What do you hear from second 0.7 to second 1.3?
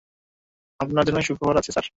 আপনার জন্য